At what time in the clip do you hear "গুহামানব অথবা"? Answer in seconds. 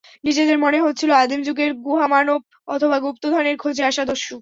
1.85-2.97